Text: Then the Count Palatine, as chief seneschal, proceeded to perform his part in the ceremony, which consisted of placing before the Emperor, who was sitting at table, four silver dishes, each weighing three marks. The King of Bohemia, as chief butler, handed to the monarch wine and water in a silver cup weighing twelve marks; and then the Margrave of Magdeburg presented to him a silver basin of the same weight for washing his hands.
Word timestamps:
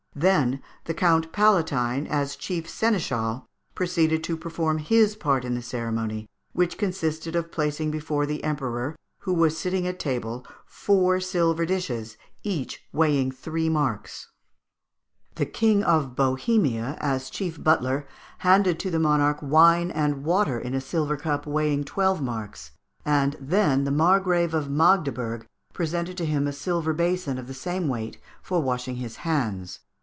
Then 0.13 0.61
the 0.83 0.93
Count 0.93 1.31
Palatine, 1.31 2.05
as 2.05 2.35
chief 2.35 2.67
seneschal, 2.69 3.47
proceeded 3.75 4.25
to 4.25 4.35
perform 4.35 4.79
his 4.79 5.15
part 5.15 5.45
in 5.45 5.55
the 5.55 5.61
ceremony, 5.61 6.27
which 6.51 6.77
consisted 6.77 7.33
of 7.33 7.49
placing 7.49 7.91
before 7.91 8.25
the 8.25 8.43
Emperor, 8.43 8.97
who 9.19 9.33
was 9.33 9.57
sitting 9.57 9.87
at 9.87 9.99
table, 10.01 10.45
four 10.65 11.21
silver 11.21 11.65
dishes, 11.65 12.17
each 12.43 12.83
weighing 12.91 13.31
three 13.31 13.69
marks. 13.69 14.29
The 15.35 15.45
King 15.45 15.81
of 15.81 16.13
Bohemia, 16.13 16.97
as 16.99 17.29
chief 17.29 17.63
butler, 17.63 18.05
handed 18.39 18.79
to 18.81 18.91
the 18.91 18.99
monarch 18.99 19.39
wine 19.41 19.91
and 19.91 20.25
water 20.25 20.59
in 20.59 20.73
a 20.73 20.81
silver 20.81 21.15
cup 21.15 21.47
weighing 21.47 21.85
twelve 21.85 22.21
marks; 22.21 22.71
and 23.05 23.37
then 23.39 23.85
the 23.85 23.91
Margrave 23.91 24.53
of 24.53 24.69
Magdeburg 24.69 25.45
presented 25.71 26.17
to 26.17 26.25
him 26.25 26.47
a 26.47 26.51
silver 26.53 26.91
basin 26.91 27.37
of 27.37 27.47
the 27.47 27.53
same 27.53 27.87
weight 27.87 28.17
for 28.41 28.61
washing 28.61 28.97
his 28.97 29.15
hands. 29.23 29.79